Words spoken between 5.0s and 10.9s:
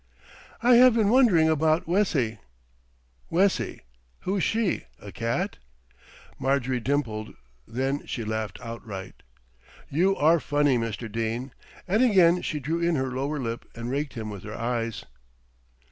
cat?" Marjorie dimpled, then she laughed outright. "You are funny,